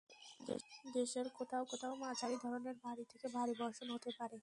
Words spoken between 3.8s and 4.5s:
হতে পারে।